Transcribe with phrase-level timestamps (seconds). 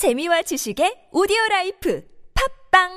[0.00, 2.02] 재미와 지식의 오디오 life
[2.72, 2.88] 팟빵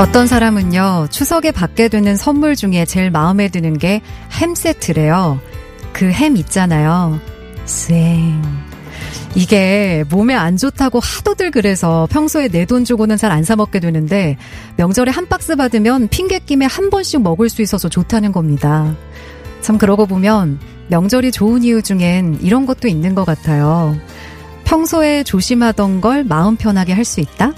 [0.00, 4.02] 어떤 사람은요, 추석에 받게 되는 선물 중에 제일 마음에 드는 게
[4.40, 5.38] 햄 세트래요.
[5.92, 7.20] 그 햄 있잖아요.
[7.64, 8.69] 쌩.
[9.36, 14.36] 이게 몸에 안 좋다고 하도들 그래서 평소에 내 돈 주고는 잘 안 사먹게 되는데
[14.76, 18.94] 명절에 한 박스 받으면 핑계김에 한 번씩 먹을 수 있어서 좋다는 겁니다.
[19.60, 20.58] 참 그러고 보면
[20.88, 23.96] 명절이 좋은 이유 중엔 이런 것도 있는 것 같아요.
[24.64, 27.52] 평소에 조심하던 걸 마음 편하게 할 수 있다?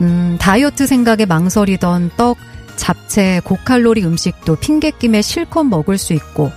[0.00, 2.36] 음, 다이어트 생각에 망설이던 떡,
[2.76, 6.50] 잡채, 고칼로리 음식도 핑계김에 실컷 먹을 수 있고,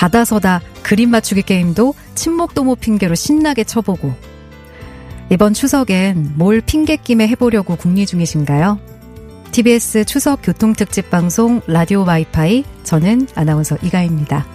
[0.00, 4.14] 가다서다 그림 맞추기 게임도 침묵도모 핑계로 신나게 쳐보고,
[5.28, 8.78] 이번 추석엔 뭘 핑계김에 해보려고 궁리 중이신가요?
[9.52, 14.46] TBS 추석 교통특집 방송 라디오 와이파이, 저는 아나운서 이가입니다.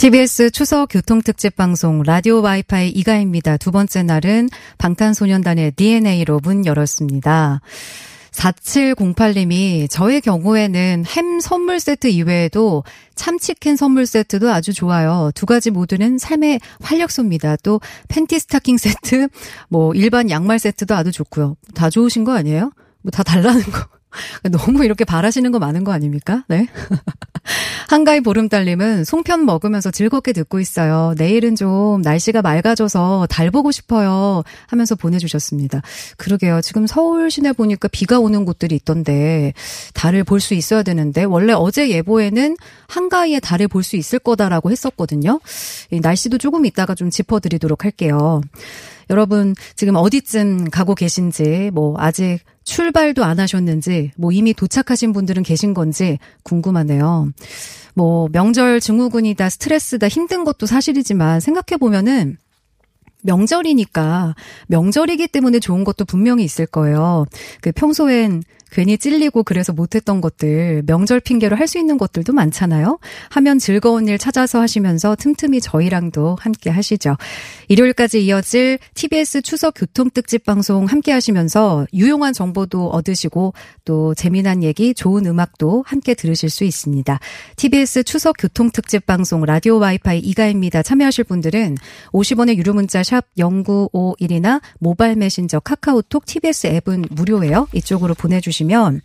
[0.00, 3.58] TBS 추석 교통특집 방송 라디오 와이파이 이가입니다.
[3.58, 4.48] 두 번째 날은
[4.78, 7.60] 방탄소년단의 DNA로 문 열었습니다.
[8.30, 12.82] 4708님이 저의 경우에는 햄 선물 세트 이외에도
[13.14, 15.32] 참치캔 선물 세트도 아주 좋아요.
[15.34, 17.56] 두 가지 모두는 삶의 활력소입니다.
[17.56, 19.28] 또 팬티 스타킹 세트,
[19.68, 21.56] 뭐 일반 양말 세트도 아주 좋고요.
[21.74, 22.72] 다 좋으신 거 아니에요?
[23.02, 23.86] 뭐 다 달라는 거.
[24.50, 26.44] 너무 이렇게 바라시는 거 많은 거 아닙니까?
[26.48, 26.68] 네.
[27.88, 31.14] 한가위 보름달님은 송편 먹으면서 즐겁게 듣고 있어요.
[31.16, 34.42] 내일은 좀 날씨가 맑아져서 달 보고 싶어요.
[34.66, 35.82] 하면서 보내주셨습니다.
[36.16, 36.60] 그러게요.
[36.60, 39.52] 지금 서울 시내 보니까 비가 오는 곳들이 있던데
[39.94, 42.56] 달을 볼 수 있어야 되는데 원래 어제 예보에는
[42.88, 45.40] 한가위에 달을 볼 수 있을 거다라고 했었거든요.
[45.90, 48.40] 날씨도 조금 이따가 좀 짚어드리도록 할게요.
[49.10, 55.74] 여러분 지금 어디쯤 가고 계신지 뭐 아직 출발도 안 하셨는지 뭐 이미 도착하신 분들은 계신
[55.74, 57.32] 건지 궁금하네요.
[57.94, 62.36] 뭐 명절 증후군이다 스트레스다 힘든 것도 사실이지만 생각해 보면은
[63.22, 64.34] 명절이니까
[64.68, 67.26] 명절이기 때문에 좋은 것도 분명히 있을 거예요.
[67.60, 72.98] 그 평소엔 괜히 찔리고 그래서 못했던 것들, 명절 핑계로 할 수 있는 것들도 많잖아요.
[73.30, 77.16] 하면 즐거운 일 찾아서 하시면서 틈틈이 저희랑도 함께 하시죠.
[77.68, 83.54] 일요일까지 이어질 TBS 추석 교통 특집 방송 함께 하시면서 유용한 정보도 얻으시고
[83.84, 87.20] 또 재미난 얘기, 좋은 음악도 함께 들으실 수 있습니다.
[87.56, 90.82] TBS 추석 교통 특집 방송 라디오 와이파이 이가희입니다.
[90.82, 91.76] 참여하실 분들은
[92.12, 97.68] 50원의 유료 문자 샵 0951이나 모바일 메신저 카카오톡 TBS 앱은 무료예요.
[97.72, 99.00] 이쪽으로 보내 주시 면 주시면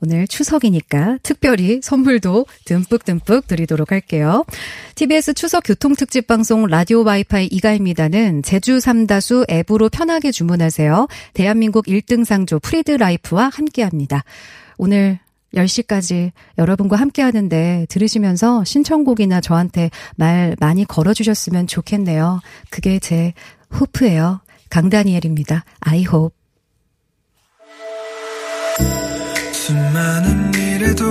[0.00, 4.44] 오늘 추석이니까 특별히 선물도 듬뿍듬뿍 드리도록 할게요.
[4.96, 11.08] TBS 추석 교통특집 방송 라디오 와이파이 이가희입니다는 제주 삼다수 앱으로 편하게 주문하세요.
[11.32, 14.24] 대한민국 1등 상조 프리드 라이프와 함께합니다.
[14.76, 15.20] 오늘
[15.54, 22.40] 10시까지 여러분과 함께 하는데 들으시면서 신청곡이나 저한테 말 많이 걸어주셨으면 좋겠네요.
[22.70, 23.32] 그게 제
[23.78, 24.40] 호프예요.
[24.68, 25.64] 강다니엘입니다.
[25.80, 26.43] I hope.
[29.74, 31.04] 수많은 일에도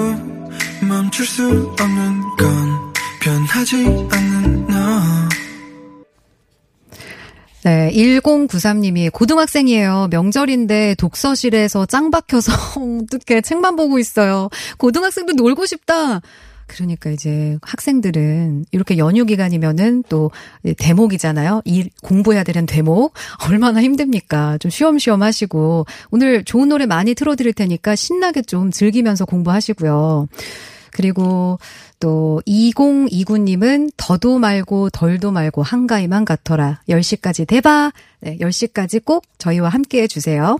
[0.87, 1.43] 멈출 수
[1.79, 3.75] 없는 건 변하지
[4.09, 4.73] 않는 너.
[7.65, 10.07] 네, 1093님이 고등학생이에요.
[10.11, 12.51] 명절인데 독서실에서 짱 박혀서
[13.03, 14.49] 어떻게 책만 보고 있어요.
[14.77, 16.21] 고등학생도 놀고 싶다.
[16.67, 20.31] 그러니까 이제 학생들은 이렇게 연휴 기간이면은 또
[20.77, 21.61] 대목이잖아요.
[21.65, 23.13] 이 공부해야 되는 대목
[23.49, 24.57] 얼마나 힘듭니까?
[24.59, 30.27] 좀 쉬엄쉬엄 하시고 오늘 좋은 노래 많이 틀어드릴 테니까 신나게 좀 즐기면서 공부하시고요.
[30.91, 31.59] 그리고
[31.99, 36.81] 또 2029님은 더도 말고 덜도 말고 한가위만 같더라.
[36.87, 37.91] 10시까지 대박!
[38.19, 40.57] 네, 10시까지 꼭 저희와 함께 해주세요.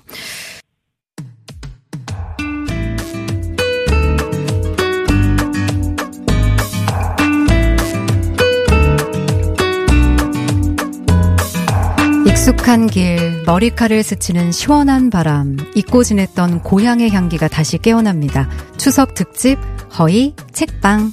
[12.43, 18.49] 익숙한 길, 머리카락을 스치는 시원한 바람, 잊고 지냈던 고향의 향기가 다시 깨어납니다.
[18.75, 19.57] 추석 특집
[19.97, 21.09] 허이 책방.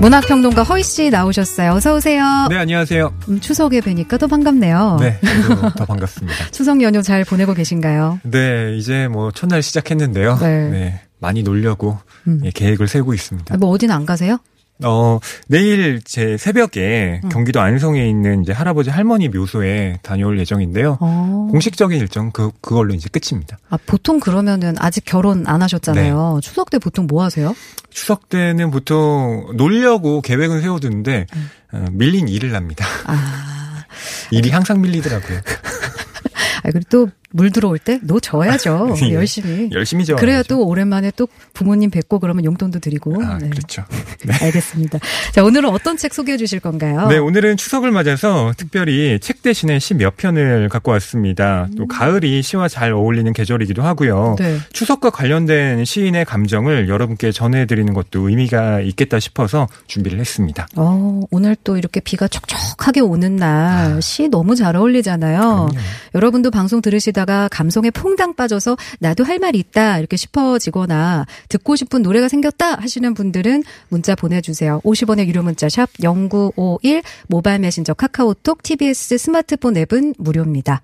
[0.00, 1.74] 문학평론가 허희 씨 나오셨어요.
[1.74, 2.48] 어서 오세요.
[2.50, 3.14] 네, 안녕하세요.
[3.28, 4.96] 음, 추석에 뵈니까 또 반갑네요.
[4.98, 5.20] 네,
[5.78, 6.50] 더 반갑습니다.
[6.50, 8.18] 추석 연휴 잘 보내고 계신가요?
[8.24, 10.38] 네, 이제 뭐 첫날 시작했는데요.
[10.40, 10.68] 네.
[10.68, 12.40] 네 많이 놀려고 음.
[12.42, 13.56] 예, 계획을 세우고 있습니다.
[13.58, 14.40] 뭐 어디는 안 가세요?
[14.84, 15.18] 어,
[15.48, 17.28] 내일 제 새벽에 음.
[17.30, 20.98] 경기도 안성에 있는 이제 할아버지 할머니 묘소에 다녀올 예정인데요.
[21.00, 21.48] 어.
[21.50, 23.58] 공식적인 일정 그 그걸로 이제 끝입니다.
[23.70, 26.40] 아, 보통 그러면은 아직 결혼 안 하셨잖아요.
[26.42, 26.46] 네.
[26.46, 27.54] 추석 때 보통 뭐 하세요?
[27.90, 31.50] 추석 때는 보통 놀려고 계획은 세워두는데 음.
[31.72, 32.84] 어, 밀린 일을 합니다.
[33.06, 33.84] 아,
[34.30, 35.38] 일이 항상 밀리더라고요.
[36.62, 38.94] 아 그리고 또물 들어올 때 놓쳐야죠.
[39.02, 39.14] 예.
[39.14, 39.68] 열심히.
[39.72, 40.16] 열심히 죠.
[40.16, 43.22] 그래야 또 오랜만에 또 부모님 뵙고 그러면 용돈도 드리고.
[43.24, 43.48] 아, 네.
[43.50, 43.84] 그렇죠.
[44.40, 44.98] 알겠습니다.
[45.32, 47.08] 자, 오늘은 어떤 책 소개해 주실 건가요?
[47.08, 51.68] 네, 오늘은 추석을 맞아서 특별히 책 대신에 시 몇 편을 갖고 왔습니다.
[51.76, 54.36] 또 가을이 시와 잘 어울리는 계절이기도 하고요.
[54.38, 54.58] 네.
[54.72, 60.66] 추석과 관련된 시인의 감정을 여러분께 전해 드리는 것도 의미가 있겠다 싶어서 준비를 했습니다.
[60.76, 64.00] 어, 오늘 또 이렇게 비가 촉촉하게 오는 날, 아.
[64.00, 65.38] 시 너무 잘 어울리잖아요.
[65.40, 65.70] 그럼요.
[66.14, 72.02] 여러분도 방송 들으시 다가 감성에 퐁당 빠져서 나도 할 말이 있다 이렇게 싶어지거나 듣고 싶은
[72.02, 74.82] 노래가 생겼다 하시는 분들은 문자 보내주세요.
[74.84, 80.82] 50원의 유료 문자 샵 0951 모바일 메신저 카카오톡 TBS 스마트폰 앱은 무료입니다.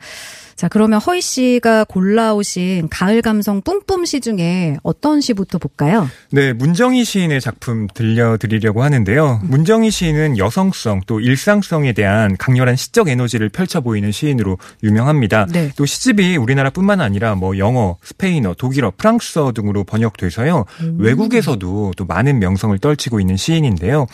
[0.57, 6.09] 자 그러면 허희 씨가 골라오신 가을 감성 뿜뿜 시 중에 어떤 시부터 볼까요?
[6.31, 9.41] 네, 문정희 시인의 작품 들려드리려고 하는데요.
[9.45, 15.47] 문정희 시인은 여성성 또 일상성에 대한 강렬한 시적 에너지를 펼쳐 보이는 시인으로 유명합니다.
[15.47, 15.71] 네.
[15.77, 20.65] 또 시집이 우리나라뿐만 아니라 뭐 영어, 스페인어, 독일어, 프랑스어 등으로 번역돼서요.
[20.99, 24.07] 외국에서도 또 많은 명성을 떨치고 있는 시인인데요.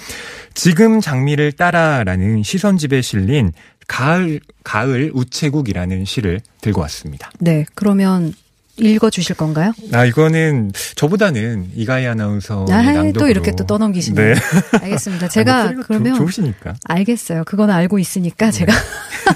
[0.55, 3.53] 지금 장미를 따라라는 시선집에 실린
[3.89, 7.31] 가을 가을 우체국이라는 시를 들고 왔습니다.
[7.41, 8.33] 네 그러면
[8.77, 9.73] 읽어 주실 건가요?
[9.93, 14.35] 아 이거는 저보다는 이가희 아나운서 아, 낭독으로 또 이렇게 또 떠넘기시네요.
[14.35, 14.41] 네.
[14.83, 15.29] 알겠습니다.
[15.29, 16.77] 제가 아, 목소리가 그러면 좋, 좋으시니까.
[16.85, 17.43] 알겠어요.
[17.45, 18.73] 그건 알고 있으니까 제가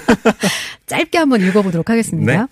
[0.87, 2.33] 짧게 한번 읽어보도록 하겠습니다.
[2.33, 2.47] 네.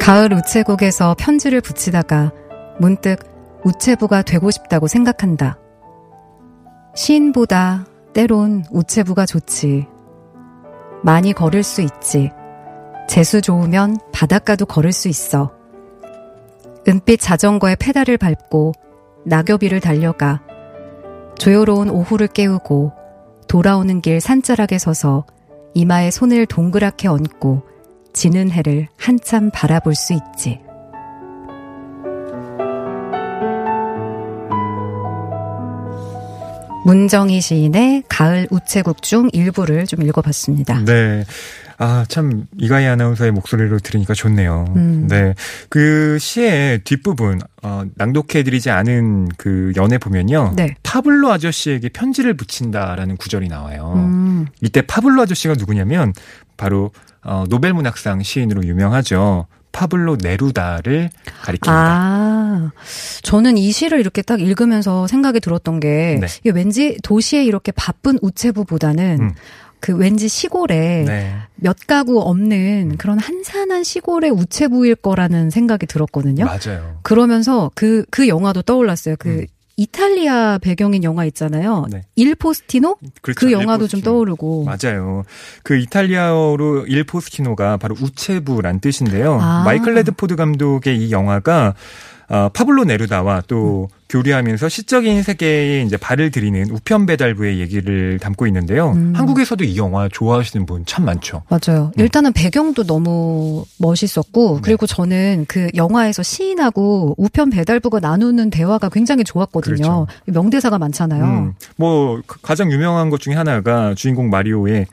[0.00, 2.30] 가을 우체국에서 편지를 붙이다가
[2.78, 3.35] 문득
[3.66, 5.58] 우체부가 되고 싶다고 생각한다.
[6.94, 9.86] 시인보다 때론 우체부가 좋지.
[11.02, 12.30] 많이 걸을 수 있지.
[13.08, 15.52] 재수 좋으면 바닷가도 걸을 수 있어.
[16.88, 18.72] 은빛 자전거에 페달을 밟고
[19.24, 20.40] 낙엽위를 달려가
[21.36, 22.92] 조여로운 오후를 깨우고
[23.48, 25.26] 돌아오는 길 산자락에 서서
[25.74, 27.62] 이마에 손을 동그랗게 얹고
[28.12, 30.65] 지는 해를 한참 바라볼 수 있지.
[36.86, 40.84] 문정희 시인의 가을 우체국 중 일부를 좀 읽어봤습니다.
[40.84, 41.24] 네.
[41.78, 44.72] 아, 참, 이가희 아나운서의 목소리로 들으니까 좋네요.
[44.76, 45.08] 음.
[45.08, 45.34] 네.
[45.68, 50.52] 그 시의 뒷부분, 어, 낭독해드리지 않은 그 연에 보면요.
[50.54, 50.76] 네.
[50.84, 53.92] 파블로 아저씨에게 편지를 붙인다라는 구절이 나와요.
[53.96, 56.12] 음, 이때 파블로 아저씨가 누구냐면,
[56.56, 56.92] 바로,
[57.24, 59.48] 어, 노벨문학상 시인으로 유명하죠.
[59.76, 61.10] 파블로 네루다를
[61.42, 61.68] 가리킵니다.
[61.68, 62.72] 아,
[63.22, 66.26] 저는 이 시를 이렇게 딱 읽으면서 생각이 들었던 게, 네.
[66.40, 69.34] 이게 왠지 도시에 이렇게 바쁜 우체부보다는 음.
[69.78, 71.34] 그 왠지 시골에 네.
[71.56, 76.46] 몇 가구 없는 그런 한산한 시골의 우체부일 거라는 생각이 들었거든요.
[76.46, 76.98] 맞아요.
[77.02, 79.16] 그러면서 그, 그 영화도 떠올랐어요.
[79.18, 79.46] 그 음.
[79.76, 81.86] 이탈리아 배경인 영화 있잖아요.
[81.90, 82.02] 네.
[82.16, 82.96] Il Postino?
[83.20, 83.38] 그렇죠.
[83.38, 84.04] 그 영화도 좀 Il Postino.
[84.04, 84.64] 떠오르고.
[84.64, 85.22] 맞아요.
[85.62, 89.38] 그 이탈리아어로 Il Postino가 바로 우체부란 뜻인데요.
[89.40, 89.64] 아.
[89.64, 91.74] 마이클 레드포드 감독의 이 영화가
[92.28, 93.96] 어, 파블로 네루다와 또 음.
[94.08, 98.92] 교류하면서 시적인 세계에 이제 발을 들이는 우편 배달부의 얘기를 담고 있는데요.
[98.92, 99.12] 음.
[99.16, 101.42] 한국에서도 이 영화 좋아하시는 분 참 많죠.
[101.48, 101.92] 맞아요.
[101.96, 102.00] 음.
[102.00, 104.60] 일단은 배경도 너무 멋있었고, 네.
[104.62, 109.74] 그리고 저는 그 영화에서 시인하고 우편 배달부가 나누는 대화가 굉장히 좋았거든요.
[109.76, 110.06] 그렇죠.
[110.26, 111.24] 명대사가 많잖아요.
[111.24, 114.86] 음, 뭐 가- 가장 유명한 것 중에 하나가 주인공 마리오의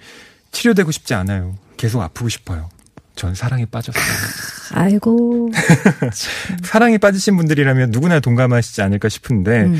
[0.52, 1.56] 치료되고 싶지 않아요.
[1.78, 2.70] 계속 아프고 싶어요.
[3.16, 4.04] 전 사랑에 빠졌어요.
[4.74, 5.52] 아이고.
[6.64, 9.80] 사랑에 빠지신 분들이라면 누구나 동감하시지 않을까 싶은데 음.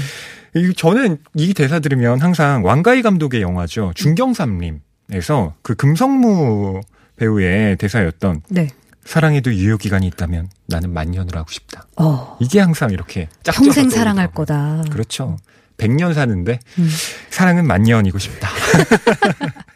[0.56, 3.94] 이 저는 이 대사 들으면 항상 왕가희 감독의 영화죠.
[3.96, 6.82] 중경삼림에서 그 금성무
[7.16, 8.70] 배우의 대사였던 네.
[9.04, 11.88] 사랑에도 유효 기간이 있다면 나는 만년을 하고 싶다.
[11.98, 12.38] 어.
[12.40, 14.32] 이게 항상 이렇게 짝져서 평생 사랑할.
[14.32, 14.84] 거다.
[14.92, 15.38] 그렇죠.
[15.78, 16.90] 100년 사는데 음.
[17.30, 18.50] 사랑은 만년이고 싶다.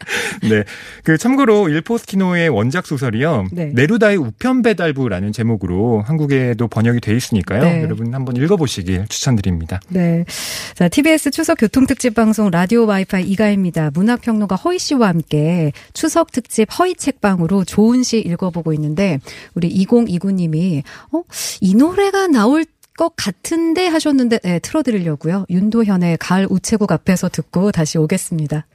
[0.48, 0.64] 네.
[1.04, 3.46] 그 참고로 일포스키노의 원작 소설이요.
[3.52, 3.70] 네.
[3.74, 7.62] 네루다의 우편 배달부라는 제목으로 한국에도 번역이 돼 있으니까요.
[7.62, 7.82] 네.
[7.82, 9.80] 여러분 한번 읽어보시길 추천드립니다.
[9.88, 10.24] 네.
[10.74, 13.90] 자, TBS 추석 교통특집 방송 라디오 와이파이 이가입니다.
[13.94, 19.18] 문학평론가 허희 씨와 함께 추석 특집 허희 책방으로 좋은 시 읽어보고 있는데,
[19.54, 20.82] 우리 2029님이,
[21.12, 21.22] 어,
[21.60, 22.64] 이 노래가 나올
[22.96, 25.46] 것 같은데 하셨는데, 네, 틀어드리려고요.
[25.50, 28.66] 윤도현의 가을 우체국 앞에서 듣고 다시 오겠습니다.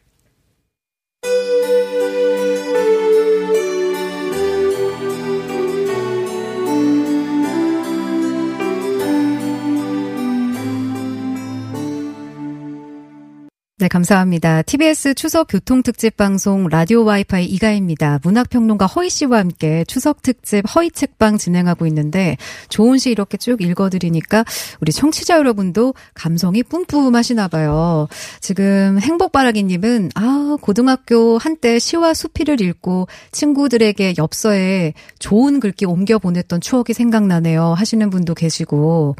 [13.83, 14.61] 네, 감사합니다.
[14.61, 18.21] TBS 추석 교통특집 방송 라디오 와이파이 이가입니다.
[18.23, 22.37] 문학평론가 허희 씨와 함께 추석 특집 허희 책방 진행하고 있는데
[22.69, 24.45] 좋은 시 이렇게 쭉 읽어드리니까
[24.79, 28.07] 우리 청취자 여러분도 감성이 뿜뿜하시나 봐요.
[28.39, 36.93] 지금 행복바라기님은 아 고등학교 한때 시와 수필을 읽고 친구들에게 엽서에 좋은 글귀 옮겨 보냈던 추억이
[36.93, 39.17] 생각나네요 하시는 분도 계시고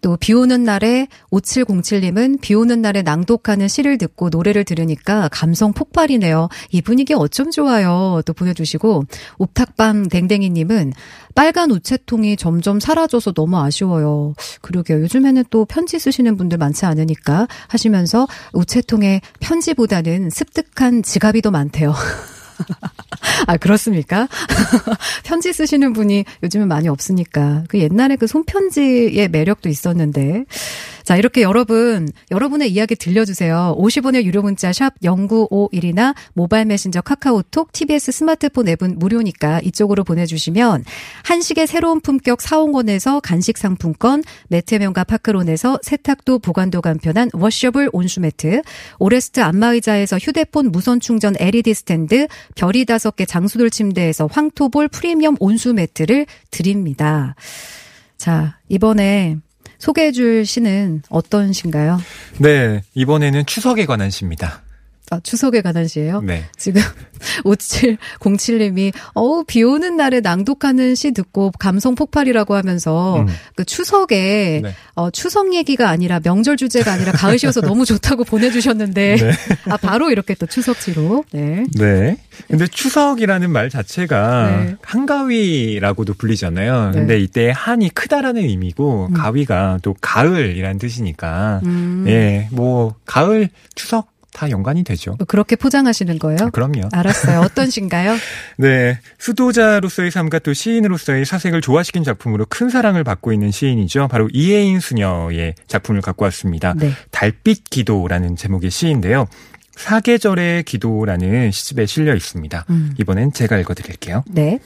[0.00, 6.48] 또 비 오는 날에 5707님은 비 오는 날에 낭독하는 시를 듣고 노래를 들으니까 감성 폭발이네요.
[6.70, 8.20] 이 분위기 어쩜 좋아요.
[8.26, 9.04] 또 보내주시고
[9.38, 10.92] 옥탑방 댕댕이님은
[11.34, 14.34] 빨간 우체통이 점점 사라져서 너무 아쉬워요.
[14.60, 15.00] 그러게요.
[15.02, 21.94] 요즘에는 또 편지 쓰시는 분들 많지 않으니까 하시면서 우체통에 편지보다는 습득한 지갑이 더 많대요.
[23.46, 24.28] 아, 그렇습니까?
[25.24, 27.64] 편지 쓰시는 분이 요즘은 많이 없으니까.
[27.68, 30.44] 그 옛날에 그 손편지의 매력도 있었는데.
[31.08, 33.76] 자, 이렇게 여러분, 여러분의 이야기 들려주세요.
[33.78, 40.84] 50원의 유료 문자 샵 0951이나 모바일 메신저 카카오톡, TBS 스마트폰 앱은 무료니까 이쪽으로 보내주시면
[41.24, 48.60] 한식의 새로운 품격 사옹원에서 간식 상품권, 매트 명가 파크론에서 세탁도 보관도 간편한 washable 온수매트,
[48.98, 56.26] 오레스트 안마의자에서 휴대폰 무선 충전 LED 스탠드, 별이 다섯 개 장수돌 침대에서 황토볼 프리미엄 온수매트를
[56.50, 57.34] 드립니다.
[58.18, 59.38] 자, 이번에
[59.78, 62.00] 소개해 줄 시는 어떤 시인가요?
[62.38, 64.62] 네, 이번에는 추석에 관한 시입니다.
[65.10, 66.20] 아, 추석에 관한 시예요?
[66.20, 66.44] 네.
[66.56, 66.82] 지금
[67.44, 73.26] 5707님이 어우 비 오는 날에 낭독하는 시 듣고 감성 폭발이라고 하면서 음.
[73.56, 74.74] 그 추석에 네.
[74.94, 79.30] 어 추석 얘기가 아니라 명절 주제가 아니라 가을이어서 너무 좋다고 보내주셨는데 네.
[79.68, 81.64] 아 바로 이렇게 또 추석지로 네.
[81.74, 82.18] 네.
[82.46, 84.76] 근데 추석이라는 말 자체가 네.
[84.82, 86.90] 한가위라고도 불리잖아요.
[86.90, 86.92] 네.
[86.92, 89.14] 근데 이때 한이 크다라는 의미고 음.
[89.14, 95.16] 가위가 또 가을이라는 뜻이니까 음, 예, 뭐 가을, 추석 다 연관이 되죠.
[95.18, 96.50] 뭐 그렇게 포장하시는 거예요?
[96.52, 96.90] 그럼요.
[96.92, 97.40] 알았어요.
[97.40, 98.16] 어떤 시인가요?
[98.56, 99.00] 네.
[99.18, 104.06] 수도자로서의 삶과 또 시인으로서의 사색을 조화시킨 작품으로 큰 사랑을 받고 있는 시인이죠.
[104.06, 106.74] 바로 이혜인 수녀의 작품을 갖고 왔습니다.
[106.76, 106.92] 네.
[107.10, 109.26] 달빛 기도라는 제목의 시인데요.
[109.74, 112.64] 사계절의 기도라는 시집에 실려 있습니다.
[112.70, 112.94] 음.
[113.00, 114.22] 이번엔 제가 읽어드릴게요.
[114.28, 114.60] 네.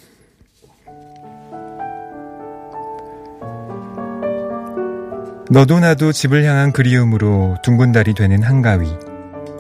[5.51, 9.12] 너도 나도 집을 향한 그리움으로 둥근 달이 되는 한가위.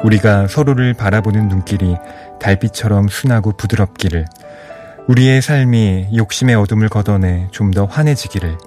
[0.04, 1.96] 우리가 서로를 바라보는 눈길이
[2.40, 4.26] 달빛처럼 순하고 부드럽기를.
[5.08, 8.58] 우리의 삶이 욕심의 어둠을 걷어내 좀 더 환해지기를.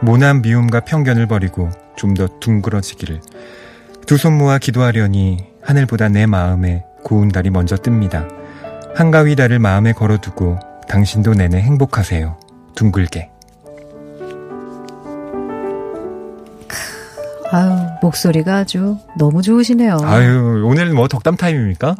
[0.00, 3.20] 모난 미움과 편견을 버리고 좀 더 둥그러지기를.
[4.06, 8.26] 두 손 모아 기도하려니 하늘보다 내 마음에 고운 달이 먼저 뜹니다.
[8.94, 10.58] 한가위 달을 마음에 걸어두고
[10.88, 12.36] 당신도 내내 행복하세요.
[12.74, 13.30] 둥글게.
[17.50, 19.98] 아유 목소리가 아주 너무 좋으시네요.
[20.02, 21.96] 아유, 오늘 뭐 덕담 타임입니까?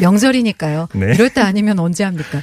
[0.00, 0.88] 명절이니까요.
[0.96, 1.12] 네.
[1.14, 2.42] 이럴 때 아니면 언제 합니까?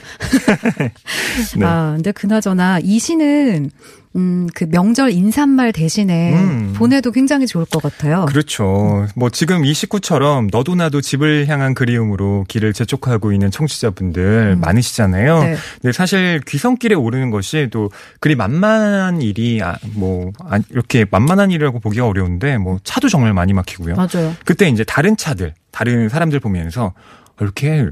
[1.57, 1.65] 네.
[1.65, 3.71] 아, 근데 그나저나 이 시는
[4.17, 6.73] 음, 그 명절 인사말 대신에 음.
[6.75, 8.25] 보내도 굉장히 좋을 것 같아요.
[8.25, 9.07] 그렇죠.
[9.15, 14.61] 뭐 지금 이 식구처럼 너도 나도 집을 향한 그리움으로 길을 재촉하고 있는 청취자분들 음.
[14.61, 15.39] 많으시잖아요.
[15.43, 15.55] 네.
[15.81, 21.79] 근데 사실 귀성길에 오르는 것이 또 그리 만만한 일이 아, 뭐 아, 이렇게 만만한 일이라고
[21.79, 23.95] 보기가 어려운데 뭐 차도 정말 많이 막히고요.
[23.95, 24.35] 맞아요.
[24.45, 27.87] 그때 이제 다른 차들, 다른 사람들 보면서 어, 이렇게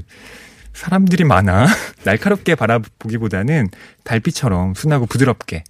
[0.72, 1.66] 사람들이 많아
[2.04, 3.68] 날카롭게 바라보기보다는
[4.04, 5.64] 달빛처럼 순하고 부드럽게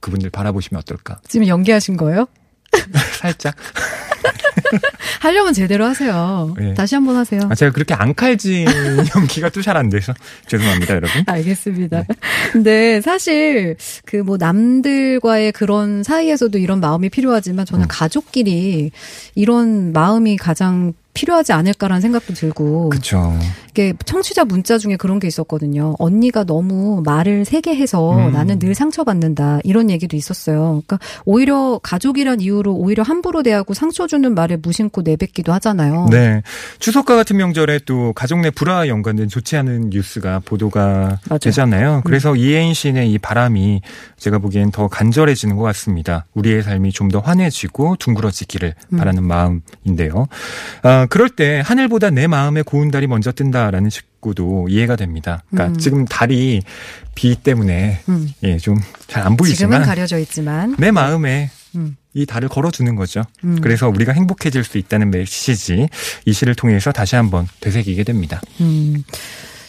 [0.00, 1.20] 그분들 바라보시면 어떨까?
[1.28, 2.26] 지금 연기하신 거예요?
[3.20, 3.54] 살짝.
[5.20, 6.54] 하려면 제대로 하세요.
[6.58, 6.74] 네.
[6.74, 7.40] 다시 한번 하세요.
[7.50, 8.66] 아, 제가 그렇게 앙칼진
[9.16, 10.12] 연기가 또 잘 안 돼서
[10.46, 11.22] 죄송합니다, 여러분.
[11.26, 11.98] 알겠습니다.
[12.02, 12.06] 네.
[12.52, 17.88] 근데 사실 그 뭐 남들과의 그런 사이에서도 이런 마음이 필요하지만 저는 음.
[17.88, 18.90] 가족끼리
[19.34, 23.36] 이런 마음이 가장 필요하지 않을까라는 생각도 들고 그렇죠.
[23.70, 25.94] 이게 청취자 문자 중에 그런 게 있었거든요.
[25.98, 28.32] 언니가 너무 말을 세게 해서 음.
[28.32, 29.60] 나는 늘 상처받는다.
[29.64, 30.82] 이런 얘기도 있었어요.
[30.86, 36.08] 그러니까 오히려 가족이란 이유로 오히려 함부로 대하고 상처 주는 말을 무심코 내뱉기도 하잖아요.
[36.10, 36.42] 네.
[36.78, 41.38] 추석과 같은 명절에 또 가족 내 불화와 연관된 좋지 않은 뉴스가 보도가 맞아요.
[41.38, 42.02] 되잖아요.
[42.04, 43.82] 그래서 이혜인 씨의 이 바람이
[44.16, 46.24] 제가 보기엔 더 간절해지는 것 같습니다.
[46.34, 48.98] 우리의 삶이 좀 더 환해지고 둥그러지기를 음.
[48.98, 50.28] 바라는 마음인데요.
[50.82, 55.42] 아, 그럴 때 하늘보다 내 마음에 고운 달이 먼저 뜬다 라는 식구도 이해가 됩니다.
[55.50, 55.78] 그러니까 음.
[55.78, 56.62] 지금 달이
[57.14, 58.28] 비 때문에 음.
[58.44, 58.76] 예, 좀
[59.08, 61.96] 잘안 지금은 보이지만 가려져 있지만 내 마음에 음.
[62.14, 63.24] 이 달을 걸어주는 거죠.
[63.44, 63.58] 음.
[63.60, 65.88] 그래서 우리가 행복해질 수 있다는 메시지
[66.24, 68.40] 이 시를 통해서 다시 한번 되새기게 됩니다.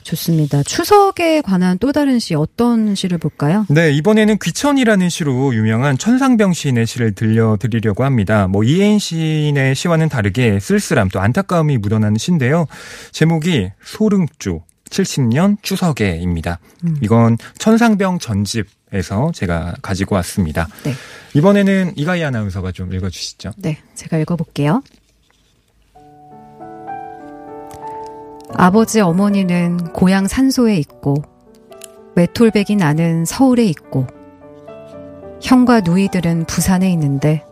[0.01, 0.03] 음.
[0.03, 0.63] 좋습니다.
[0.63, 3.65] 추석에 관한 또 다른 시 어떤 시를 볼까요?
[3.69, 8.47] 네, 이번에는 귀천이라는 시로 유명한 천상병 시인의 시를 들려드리려고 합니다.
[8.47, 12.65] 뭐 이혜인 시인의 시와는 다르게 쓸쓸함 또 안타까움이 묻어나는 시인데요.
[13.11, 16.59] 제목이 소릉조 70년 추석에입니다.
[16.83, 16.97] 음.
[17.01, 20.67] 이건 천상병 전집 에서 제가 가지고 왔습니다.
[20.83, 20.93] 네.
[21.33, 23.53] 이번에는 이가희 아나운서가 좀 읽어주시죠.
[23.55, 24.83] 네, 제가 읽어볼게요.
[28.55, 31.15] 아버지 어머니는 고향 산소에 있고
[32.15, 34.07] 외톨백이 나는 서울에 있고
[35.41, 37.43] 형과 누이들은 부산에 있는데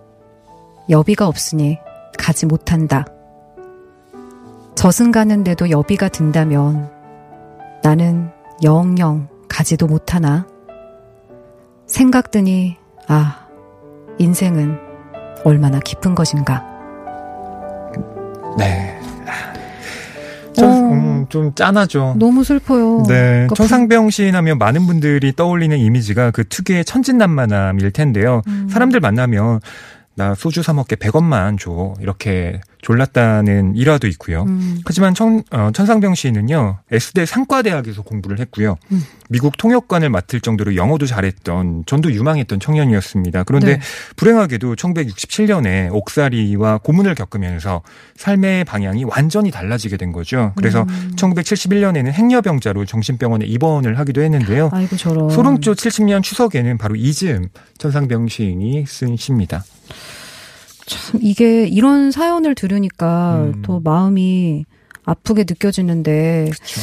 [0.89, 1.79] 여비가 없으니
[2.17, 3.05] 가지 못한다.
[4.75, 6.89] 저승 가는데도 여비가 든다면
[7.83, 8.29] 나는
[8.63, 10.47] 영영 가지도 못하나.
[11.85, 12.77] 생각 드니
[13.07, 13.47] 아
[14.19, 14.77] 인생은
[15.43, 16.63] 얼마나 깊은 것인가.
[18.57, 18.99] 네.
[20.59, 22.15] 좀, 어, 음, 좀 짠하죠.
[22.19, 23.03] 너무 슬퍼요.
[23.07, 23.13] 네.
[23.13, 28.41] 그러니까 천상병 시인 하면 많은 분들이 떠올리는 이미지가 그 특유의 천진난만함일 텐데요.
[28.47, 28.67] 음.
[28.69, 29.59] 사람들 만나면
[30.19, 31.93] 나 소주 사 먹게 100원만 줘.
[32.01, 34.43] 이렇게 졸랐다는 일화도 있고요.
[34.43, 34.81] 음.
[34.85, 38.75] 하지만 천, 어, 천상병 씨는요, S대 상과대학에서 공부를 했고요.
[38.91, 39.01] 음.
[39.29, 43.43] 미국 통역관을 맡을 정도로 영어도 잘했던, 전도 유망했던 청년이었습니다.
[43.43, 43.81] 그런데 네.
[44.17, 47.81] 불행하게도 1967년에 옥살이와 고문을 겪으면서
[48.17, 50.51] 삶의 방향이 완전히 달라지게 된 거죠.
[50.57, 51.13] 그래서 음.
[51.15, 54.69] 1971년에는 행여병자로 정신병원에 입원을 하기도 했는데요.
[54.73, 55.29] 아이고 저런.
[55.29, 57.47] 소름조 70년 추석에는 바로 이즈음
[57.77, 59.63] 천상병 시인이 쓴 시입니다.
[60.85, 63.61] 참 이게 이런 사연을 들으니까 음.
[63.61, 64.65] 더 마음이
[65.05, 66.81] 아프게 느껴지는데 그쵸.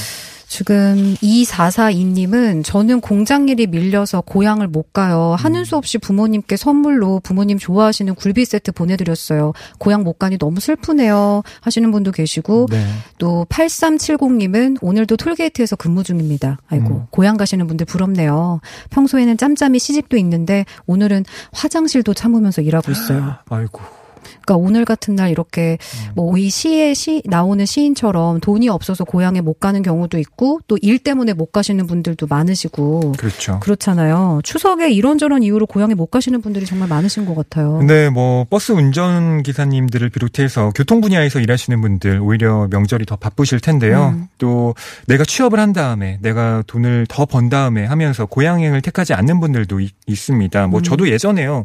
[0.48, 5.34] 지금 2442님은 저는 공장 일이 밀려서 고향을 못 가요.
[5.38, 9.52] 하는 수 없이 부모님께 선물로 부모님 좋아하시는 굴비 세트 보내드렸어요.
[9.78, 11.42] 고향 못 가니 너무 슬프네요.
[11.60, 12.86] 하시는 분도 계시고 네.
[13.18, 16.58] 또 8370님은 오늘도 톨게이트에서 근무 중입니다.
[16.68, 17.06] 아이고 음.
[17.10, 18.60] 고향 가시는 분들 부럽네요.
[18.90, 23.34] 평소에는 짬짬이 시집도 있는데 오늘은 화장실도 참으면서 일하고 있어요.
[23.48, 24.05] 아이고.
[24.42, 25.78] 그러니까 오늘 같은 날 이렇게
[26.08, 26.12] 음.
[26.14, 31.32] 뭐이 시에 시 나오는 시인처럼 돈이 없어서 고향에 못 가는 경우도 있고 또 일 때문에
[31.32, 33.58] 못 가시는 분들도 많으시고 그렇죠.
[33.60, 34.40] 그렇잖아요.
[34.44, 37.82] 추석에 이런저런 이유로 고향에 못 가시는 분들이 정말 많으신 것 같아요.
[37.82, 44.14] 네, 뭐 버스 운전 기사님들을 비롯해서 교통 분야에서 일하시는 분들 오히려 명절이 더 바쁘실 텐데요.
[44.14, 44.28] 음.
[44.38, 44.74] 또
[45.06, 49.92] 내가 취업을 한 다음에 내가 돈을 더 번 다음에 하면서 고향행을 택하지 않는 분들도 있,
[50.14, 50.82] 습니다뭐 음.
[50.84, 51.64] 저도 예전에요.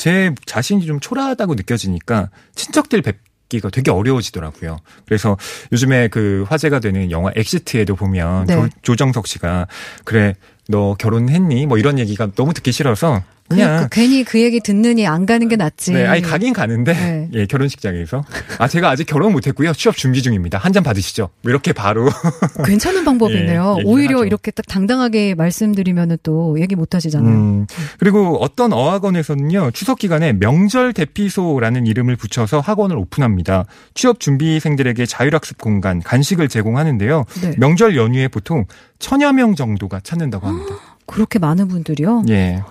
[0.00, 3.18] 제 자신이 좀 초라하다고 느껴지니까 친척들 뵙
[3.50, 4.78] 기가 되게 어려워지더라고요.
[5.04, 5.36] 그래서
[5.72, 8.70] 요즘에 그 화제가 되는 영화 엑시트에도 보면 네.
[8.80, 9.66] 조, 정석 씨가
[10.04, 10.36] 그래
[10.68, 11.66] 너 결혼했니?
[11.66, 15.56] 뭐 이런 얘기가 너무 듣기 싫어서 그냥 그러니까 괜히 그 얘기 듣느니 안 가는 게
[15.56, 15.92] 낫지.
[15.92, 17.28] 네, 아니 가긴 가는데 네.
[17.34, 18.22] 예 결혼식장에서
[18.58, 21.30] 아 제가 아직 결혼 못했고요 취업 준비 중입니다 한 잔 받으시죠.
[21.42, 22.08] 뭐 이렇게 바로
[22.64, 23.78] 괜찮은 방법이네요.
[23.80, 24.26] 예, 오히려 하죠.
[24.26, 27.28] 이렇게 딱 당당하게 말씀드리면은 또 얘기 못 하시잖아요.
[27.34, 27.66] 음,
[27.98, 33.64] 그리고 어떤 어학원에서는요 추석 기간에 명절 대피소라는 이름을 붙여서 학원을 오픈합니다.
[33.94, 37.24] 취업 준비생들에게 자율학습 공간, 간식을 제공하는데요.
[37.42, 37.54] 네.
[37.58, 38.66] 명절 연휴에 보통
[39.00, 40.76] 천여 명 정도가 찾는다고 합니다.
[41.06, 42.22] 그렇게 많은 분들이요?
[42.28, 42.62] 예.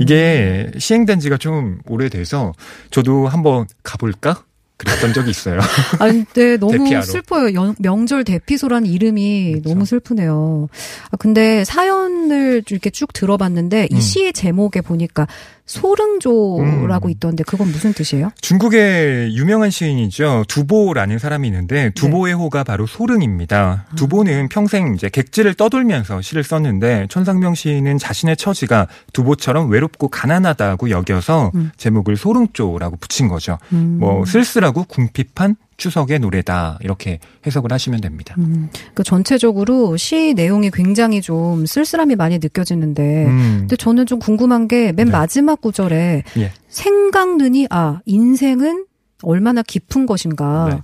[0.00, 2.52] 이게 시행된 지가 좀 오래돼서
[2.90, 4.44] 저도 한번 가볼까?
[4.76, 5.60] 그랬던 적이 있어요.
[6.00, 7.02] 아, 근데 너무 대피하러.
[7.02, 7.54] 슬퍼요.
[7.54, 9.68] 연, 명절 대피소라는 이름이 그렇죠.
[9.68, 10.68] 너무 슬프네요.
[11.12, 14.00] 아, 근데 사연을 이렇게 쭉 들어봤는데 이 음.
[14.00, 15.28] 시의 제목에 보니까
[15.66, 17.10] 소릉조라고 음.
[17.10, 18.30] 있던데 그건 무슨 뜻이에요?
[18.40, 20.44] 중국의 유명한 시인이죠.
[20.48, 22.38] 두보라는 사람이 있는데 두보의 네.
[22.38, 23.86] 호가 바로 소릉입니다.
[23.90, 23.94] 아.
[23.96, 31.50] 두보는 평생 이제 객지를 떠돌면서 시를 썼는데 천상명 시인은 자신의 처지가 두보처럼 외롭고 가난하다고 여겨서
[31.54, 31.70] 음.
[31.76, 33.58] 제목을 소릉조라고 붙인 거죠.
[33.72, 33.96] 음.
[34.00, 38.34] 뭐 쓸쓸하고 궁핍한 추석의 노래다 이렇게 해석을 하시면 됩니다.
[38.38, 43.56] 음, 그 전체적으로 시 내용이 굉장히 좀 쓸쓸함이 많이 느껴지는데, 음.
[43.60, 45.04] 근데 저는 좀 궁금한 게맨 네.
[45.04, 46.52] 마지막 구절에 예.
[46.68, 48.86] 생각느니 아 인생은
[49.22, 50.68] 얼마나 깊은 것인가.
[50.70, 50.80] 네.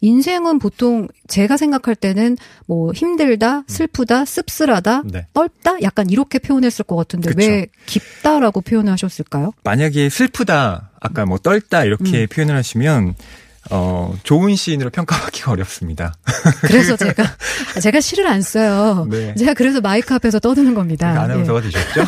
[0.00, 3.64] 인생은 보통 제가 생각할 때는 뭐 힘들다, 음.
[3.66, 5.26] 슬프다, 씁쓸하다, 네.
[5.32, 7.38] 떫다 약간 이렇게 표현했을 것 같은데 그쵸.
[7.38, 9.52] 왜 깊다라고 표현하셨을까요?
[9.64, 12.26] 만약에 슬프다, 아까 뭐 떨다 이렇게 음.
[12.30, 13.14] 표현을 하시면
[13.70, 16.14] 어, 좋은 시인으로 평가하기가 어렵습니다.
[16.62, 17.24] 그래서 제가,
[17.80, 19.06] 제가 시를 안 써요.
[19.10, 19.34] 네.
[19.34, 21.10] 제가 그래서 마이크 앞에서 떠드는 겁니다.
[21.10, 21.70] 그러니까 아나운서가 네.
[21.70, 22.00] 되셨죠?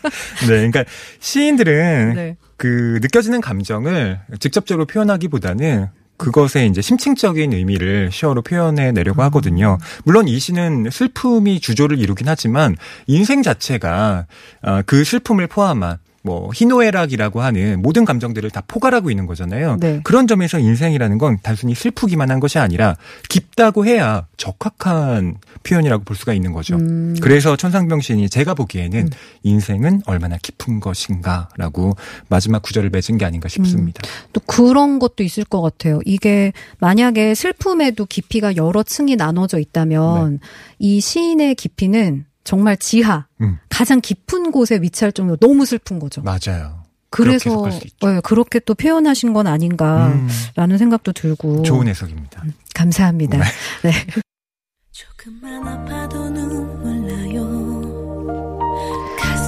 [0.48, 0.84] 네, 그러니까
[1.20, 2.36] 시인들은 네.
[2.56, 9.24] 그 느껴지는 감정을 직접적으로 표현하기보다는 그것에 이제 심층적인 의미를 시어로 표현해 내려고 음.
[9.24, 9.78] 하거든요.
[10.04, 14.26] 물론 이 시는 슬픔이 주조를 이루긴 하지만 인생 자체가
[14.62, 19.76] 어, 그 슬픔을 포함한 뭐 희노애락이라고 하는 모든 감정들을 다 포괄하고 있는 거잖아요.
[19.78, 20.00] 네.
[20.04, 22.96] 그런 점에서 인생이라는 건 단순히 슬프기만 한 것이 아니라
[23.28, 26.76] 깊다고 해야 적확한 표현이라고 볼 수가 있는 거죠.
[26.76, 27.14] 음.
[27.20, 29.10] 그래서 천상병 시인이 제가 보기에는
[29.42, 31.94] 인생은 얼마나 깊은 것인가라고
[32.28, 34.02] 마지막 구절을 맺은 게 아닌가 싶습니다.
[34.32, 36.00] 또 그런 것도 있을 것 같아요.
[36.06, 40.40] 이게 만약에 슬픔에도 깊이가 여러 층이 나눠져 있다면
[40.78, 43.58] 이 시인의 깊이는 정말 지하, 음.
[43.70, 46.22] 가장 깊은 곳에 위치할 정도로 너무 슬픈 거죠.
[46.22, 46.84] 맞아요.
[47.10, 47.88] 그래서 그렇게.
[48.02, 50.28] 네, 그렇게 또 표현하신 건 아닌가라는
[50.58, 52.44] 음, 생각도 들고 좋은 해석입니다.
[52.74, 53.38] 감사합니다.
[53.82, 53.92] 네.
[54.92, 55.06] 조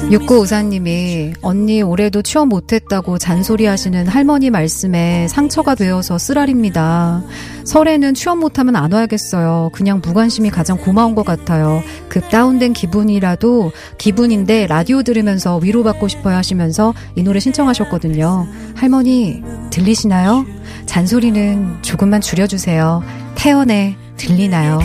[0.06, 7.22] 가슴이 6954님이 언니 올해도 취업 못했다고 잔소리하시는 할머니 말씀에 상처가 되어서 쓰라립니다.
[7.64, 9.70] 설에는 취업 못하면 안 와야겠어요.
[9.72, 11.82] 그냥 무관심이 가장 고마운 것 같아요.
[12.08, 18.46] 급 다운된 기분이라도 기분인데 라디오 들으면서 위로받고 싶어요 하시면서 이 노래 신청하셨거든요.
[18.74, 20.46] 할머니 들리시나요?
[20.86, 23.02] 잔소리는 조금만 줄여주세요.
[23.34, 24.78] 태연의 들리나요?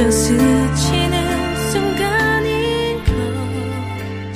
[0.00, 4.32] 그저 스치는 순간인 것처럼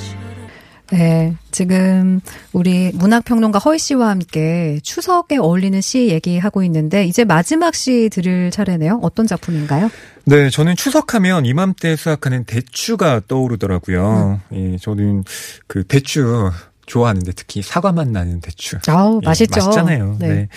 [0.91, 2.19] 네, 지금
[2.53, 8.99] 우리 문학평론가 허희 씨와 함께 추석에 어울리는 시 얘기하고 있는데 이제 마지막 시 들을 차례네요.
[9.01, 9.89] 어떤 작품인가요?
[10.25, 14.41] 네, 저는 추석하면 이맘때 수확하는 대추가 떠오르더라고요.
[14.53, 15.23] 예, 저는
[15.65, 16.51] 그 대추
[16.85, 18.77] 좋아하는데 특히 사과맛 나는 대추.
[18.87, 19.59] 아우 예, 맛있죠.
[19.59, 20.17] 맛있잖아요.
[20.19, 20.27] 네.
[20.27, 20.47] 네.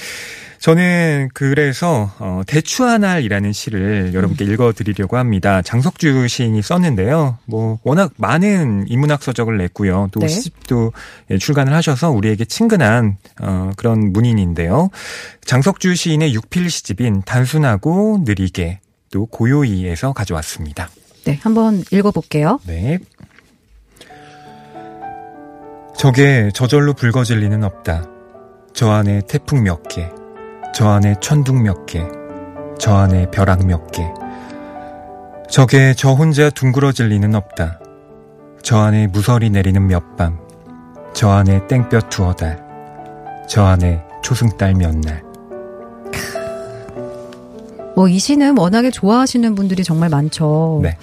[0.61, 4.53] 저는 그래서 어, 대추 하나이라는 시를 여러분께 음.
[4.53, 5.63] 읽어드리려고 합니다.
[5.63, 7.39] 장석주 시인이 썼는데요.
[7.45, 10.09] 뭐 워낙 많은 인문학 서적을 냈고요.
[10.11, 10.29] 또 네.
[10.29, 10.93] 시집도
[11.31, 14.91] 예, 출간을 하셔서 우리에게 친근한 어, 그런 문인인데요.
[15.45, 18.81] 장석주 시인의 육필 시집인 단순하고 느리게
[19.13, 20.91] 또 고요히에서 가져왔습니다.
[21.25, 22.59] 네, 한번 읽어볼게요.
[22.67, 22.99] 네.
[25.99, 28.05] 저게 저절로 붉어질 리는 없다.
[28.73, 30.09] 저 안에 태풍 몇 개,
[30.73, 32.05] 저 안에 천둥 몇 개,
[32.79, 34.05] 저 안에 벼락 몇 개.
[35.51, 37.81] 저게 저 혼자 둥그러질 리는 없다.
[38.63, 40.39] 저 안에 무설이 내리는 몇 밤,
[41.15, 42.63] 저 안에 땡볕 두어 달,
[43.49, 45.23] 저 안에 초승달 몇 날.
[47.97, 50.79] 뭐 이 시는 워낙에 좋아하시는 분들이 정말 많죠.
[50.85, 50.97] 네.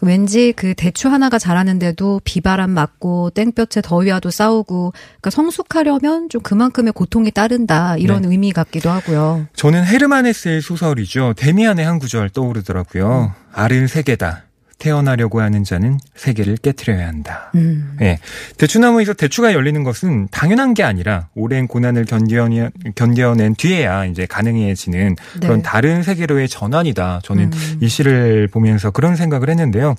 [0.00, 6.94] 그 왠지 그 대추 하나가 자라는데도 비바람 맞고 땡볕에 더위와도 싸우고 그러니까 성숙하려면 좀 그만큼의
[6.94, 8.28] 고통이 따른다 이런 네.
[8.28, 9.46] 의미 같기도 하고요.
[9.54, 11.34] 저는 헤르만헤스의 소설이죠.
[11.36, 13.34] 데미안의 한 구절 떠오르더라고요.
[13.52, 14.44] 알은 세계다.
[14.80, 17.52] 태어나려고 하는 자는 세계를 깨뜨려야 한다.
[17.54, 17.96] 음.
[18.00, 18.18] 예.
[18.56, 25.58] 대추나무에서 대추가 열리는 것은 당연한 게 아니라 오랜 고난을 견뎌내, 견뎌낸 뒤에야 이제 가능해지는 그런
[25.58, 25.62] 네.
[25.62, 27.20] 다른 세계로의 전환이다.
[27.22, 27.78] 저는 음.
[27.80, 29.94] 이 시를 보면서 그런 생각을 했는데요.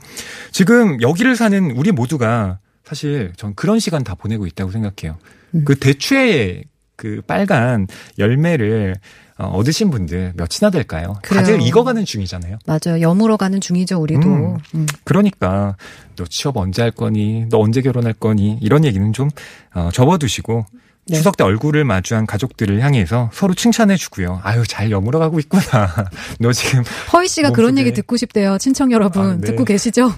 [0.52, 5.18] 지금 여기를 사는 우리 모두가 사실 전 그런 시간 다 보내고 있다고 생각해요.
[5.54, 5.64] 음.
[5.64, 6.64] 그 대추의
[7.02, 7.88] 그 빨간
[8.20, 8.96] 열매를
[9.40, 11.16] 어, 얻으신 분들 몇이나 될까요?
[11.24, 11.42] 그래요.
[11.42, 12.60] 다들 익어가는 중이잖아요.
[12.68, 13.02] 맞아요.
[13.02, 14.22] 여물어 가는 중이죠, 우리도.
[14.22, 14.58] 음.
[14.76, 14.88] 음.
[15.04, 15.76] 그러니까
[16.16, 17.48] 너 취업 언제 할 거니?
[17.50, 18.60] 너 언제 결혼할 거니?
[18.62, 19.32] 이런 얘기는 좀
[19.74, 20.68] 어, 접어두시고
[21.12, 21.18] 네.
[21.18, 24.40] 추석 때 얼굴을 마주한 가족들을 향해서 서로 칭찬해주고요.
[24.44, 25.62] 아유 잘 여물어가고 있구나.
[26.40, 28.58] 너 지금 허희 씨가 그런 몸속에- 얘기 듣고 싶대요.
[28.58, 29.42] 친척 여러분 아, 네.
[29.48, 30.14] 듣고 계시죠?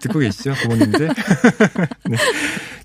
[0.00, 1.08] 듣고 계시죠, 부모님들?
[2.10, 2.16] 네.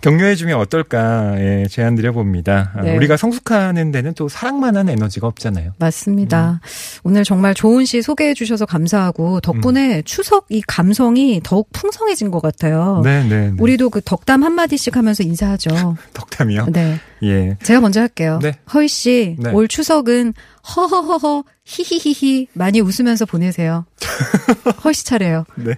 [0.02, 2.72] 격려해주면 어떨까 예, 제안 드려봅니다.
[2.76, 2.96] 아, 네.
[2.96, 5.72] 우리가 성숙하는 데는 또 사랑만한 에너지가 없잖아요.
[5.80, 6.62] 맞습니다.
[7.04, 13.02] 오늘 정말 좋은 시 소개해 주셔서 감사하고 덕분에 추석 이 감성이 더욱 풍성해진 것 같아요.
[13.04, 13.50] 네, 네.
[13.50, 13.54] 네.
[13.58, 15.98] 우리도 그 덕담 한 마디씩 하면서 인사하죠.
[16.14, 16.68] 덕담이요?
[16.72, 17.00] 네.
[17.24, 17.58] 예.
[17.64, 18.40] 제가 먼저 할게요.
[18.42, 18.54] 네.
[18.74, 19.52] 허희 씨, 네.
[19.52, 20.34] 올 추석은
[20.76, 23.86] 허허허허 히히히히 많이 웃으면서 보내세요.
[24.84, 25.46] 허희 씨 차례요.
[25.56, 25.74] 네.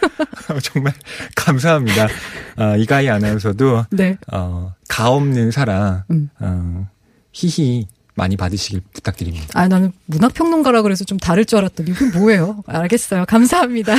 [0.62, 0.92] 정말
[1.36, 2.08] 감사합니다.
[2.56, 4.16] 아, 이가희 아나운서도 네.
[4.32, 6.28] 어, 가 없는 사랑, 음.
[6.40, 6.88] 어,
[7.32, 7.86] 히히
[8.20, 9.46] 많이 받으시길 부탁드립니다.
[9.54, 12.62] 아, 나는 문학평론가라 그래서 좀 다를 줄 알았더니 이게 뭐예요?
[12.66, 13.24] 알겠어요.
[13.26, 13.94] 감사합니다.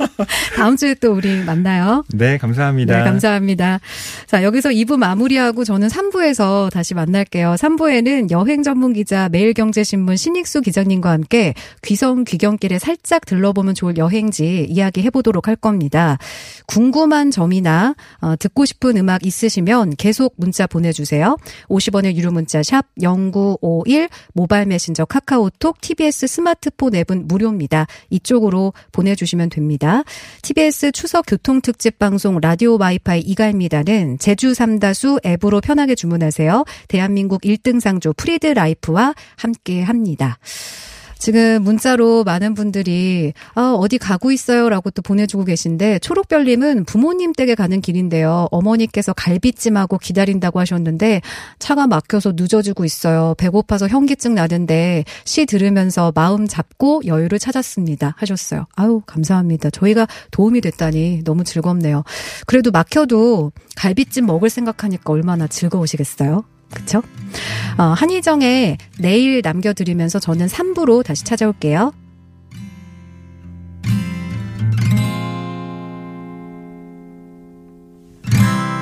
[0.56, 2.02] 다음 주에 또 우리 만나요.
[2.14, 2.98] 네, 감사합니다.
[2.98, 3.80] 네, 감사합니다.
[4.26, 7.56] 자, 여기서 2부 마무리하고 저는 3부에서 다시 만날게요.
[7.58, 11.52] 3부에는 여행 전문 기자 매일경제신문 신익수 기자님과 함께
[11.82, 16.16] 귀성 귀경길에 살짝 들러보면 좋을 여행지 이야기 해보도록 할 겁니다.
[16.66, 21.36] 궁금한 점이나 어, 듣고 싶은 음악 있으시면 계속 문자 보내주세요.
[21.68, 22.86] 50원의 유료 문자 샵
[23.60, 27.86] 0951 모바일 메신저 카카오톡 TBS 스마트폰 앱은 무료입니다.
[28.10, 30.02] 이쪽으로 보내주시면 됩니다.
[30.42, 36.64] TBS 추석 교통특집 방송 라디오 와이파이 이가희입니다는 제주 삼다수 앱으로 편하게 주문하세요.
[36.88, 40.38] 대한민국 1등 상조 프리드 라이프와 함께 합니다.
[41.18, 47.80] 지금 문자로 많은 분들이 아, 어디 가고 있어요라고 또 보내주고 계신데 초록별님은 부모님 댁에 가는
[47.80, 48.48] 길인데요.
[48.50, 51.20] 어머니께서 갈비찜하고 기다린다고 하셨는데
[51.58, 53.34] 차가 막혀서 늦어지고 있어요.
[53.38, 58.14] 배고파서 현기증 나는데 시 들으면서 마음 잡고 여유를 찾았습니다.
[58.16, 58.66] 하셨어요.
[58.76, 59.70] 아유 감사합니다.
[59.70, 62.04] 저희가 도움이 됐다니 너무 즐겁네요.
[62.46, 66.44] 그래도 막혀도 갈비찜 먹을 생각하니까 얼마나 즐거우시겠어요?
[66.72, 67.02] 그쵸?
[67.78, 71.92] 어, 한희정의 내일 남겨드리면서 저는 3부로 다시 찾아올게요.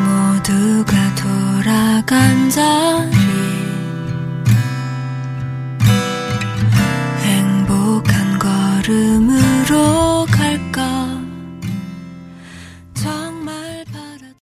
[0.05, 3.16] 모두가 돌아간 자